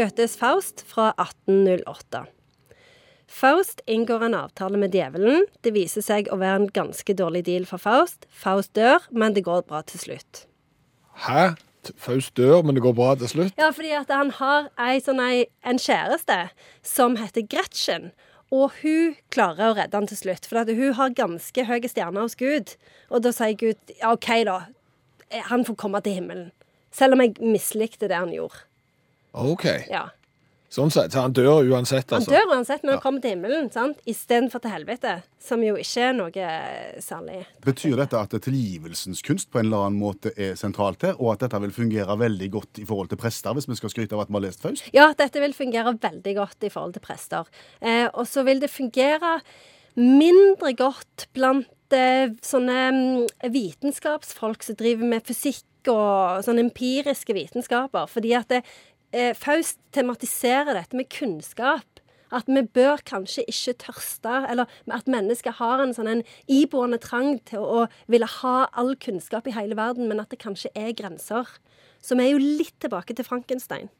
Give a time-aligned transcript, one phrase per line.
[0.00, 2.22] Goethes Faust fra 1808.
[3.28, 5.42] Faust inngår en avtale med djevelen.
[5.60, 8.24] Det viser seg å være en ganske dårlig deal for Faust.
[8.32, 10.46] Faust dør, men det går bra til slutt.
[11.26, 11.50] Hæ?
[12.00, 13.60] Faust dør, men det går bra til slutt?
[13.60, 16.38] Ja, fordi at han har ei, sånn ei, en kjæreste
[16.94, 18.08] som heter Gretchen.
[18.48, 22.24] Og hun klarer å redde han til slutt, for at hun har ganske høye stjerner
[22.24, 22.72] hos Gud.
[23.12, 24.62] Og da sier Gud ja, OK, da.
[25.52, 26.50] Han får komme til himmelen.
[26.88, 28.64] Selv om jeg mislikte det han gjorde.
[29.32, 29.66] OK.
[29.90, 30.08] Ja.
[30.70, 31.10] Sånn sett.
[31.10, 32.30] Så han dør uansett, altså?
[32.30, 33.98] Han dør uansett, men han kommer til himmelen sant?
[34.06, 35.16] istedenfor til helvete.
[35.42, 36.50] Som jo ikke er noe
[37.02, 37.40] særlig.
[37.66, 41.42] Betyr dette at tilgivelsens kunst på en eller annen måte er sentralt her, og at
[41.42, 44.30] dette vil fungere veldig godt i forhold til prester, hvis vi skal skryte av at
[44.30, 44.92] vi har lest Faust?
[44.94, 47.50] Ja, dette vil fungere veldig godt i forhold til prester.
[47.82, 49.40] Eh, og så vil det fungere
[49.98, 58.06] mindre godt blant eh, sånne mm, vitenskapsfolk som driver med fysikk og sånne empiriske vitenskaper.
[58.12, 58.62] Fordi at det,
[59.12, 61.84] eh, Faust tematiserer dette med kunnskap.
[62.32, 67.40] At vi bør kanskje ikke tørste, eller at mennesker har en sånn en iboende trang
[67.44, 71.48] til å ville ha all kunnskap i hele verden, men at det kanskje er grenser.
[72.00, 73.90] Så vi er jo litt tilbake til Frankenstein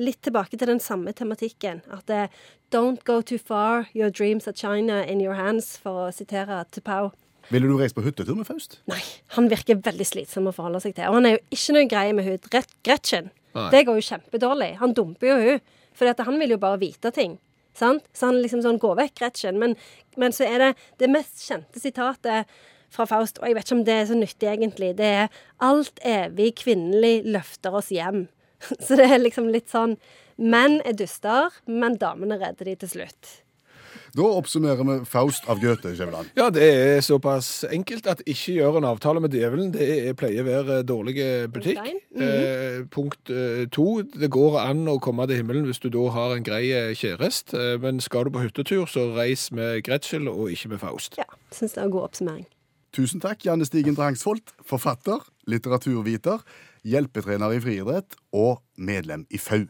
[0.00, 1.80] litt tilbake til den samme tematikken.
[1.92, 2.28] At det
[2.72, 7.10] Don't go too far, your dreams are China in your hands, for å sitere Tupau.
[7.50, 8.78] Ville du reist på hyttetur med Faust?
[8.88, 9.00] Nei,
[9.34, 11.08] han virker veldig slitsom å forholde seg til.
[11.10, 12.46] Og han er jo ikke noe greie med hud.
[12.54, 13.32] Gret- Gretchen.
[13.56, 13.68] Nei.
[13.74, 14.72] Det går jo kjempedårlig.
[14.80, 15.62] Han dumper jo hun.
[15.96, 17.38] For han vil jo bare vite ting.
[17.76, 18.04] Sant?
[18.16, 19.58] Så han liksom sånn går vekk, Gretchen.
[19.60, 19.76] Men,
[20.20, 20.70] men så er det
[21.02, 22.50] det mest kjente sitatet
[22.90, 25.28] fra Faust, og jeg vet ikke om det er så nyttig egentlig, det er
[25.62, 28.26] 'Alt evig kvinnelig løfter oss hjem'.
[28.84, 29.96] Så det er liksom litt sånn
[30.40, 33.42] Menn er duster, men damene redder de til slutt.
[34.16, 36.32] Da oppsummerer vi Faust av Goethe, Skjæveland.
[36.38, 39.72] Ja, det er såpass enkelt at ikke gjør en avtale med djevelen.
[39.74, 41.16] Det er, pleier å være dårlig
[41.52, 41.80] butikk.
[41.80, 46.06] Punkt eh, punkt eh, to, det går an å komme til himmelen hvis du da
[46.14, 47.56] har en grei eh, kjæreste.
[47.58, 51.18] Eh, men skal du på hyttetur, så reis med Gretschel og ikke med Faust.
[51.20, 52.46] Ja, Syns det er en god oppsummering.
[52.96, 56.42] Tusen takk, Janne Stigen Drangsvold, forfatter, litteraturviter,
[56.82, 59.68] hjelpetrener i friidrett og medlem i FAU.